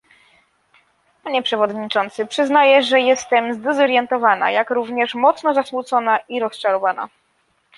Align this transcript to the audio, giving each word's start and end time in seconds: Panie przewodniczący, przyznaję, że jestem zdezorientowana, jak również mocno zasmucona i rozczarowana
Panie 1.23 1.41
przewodniczący, 1.43 2.25
przyznaję, 2.25 2.83
że 2.83 2.99
jestem 2.99 3.53
zdezorientowana, 3.53 4.51
jak 4.51 4.69
również 4.69 5.15
mocno 5.15 5.53
zasmucona 5.53 6.19
i 6.29 6.39
rozczarowana 6.39 7.09